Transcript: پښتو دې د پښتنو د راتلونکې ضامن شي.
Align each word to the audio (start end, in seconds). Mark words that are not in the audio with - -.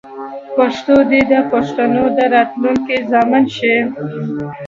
پښتو 0.55 0.95
دې 1.09 1.21
د 1.31 1.33
پښتنو 1.51 2.03
د 2.17 2.19
راتلونکې 2.33 2.97
ضامن 3.11 3.43
شي. 3.57 3.75